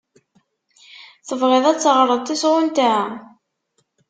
[1.27, 2.93] Tebɣiḍ ad teɣreḍ tasɣunt-a?